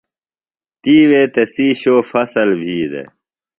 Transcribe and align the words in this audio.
تی 0.81 0.95
وے 1.09 1.23
تسی 1.33 1.67
شو 1.81 1.95
فصل 2.09 2.49
بھی 2.59 2.77
دےۡ۔ 2.91 3.07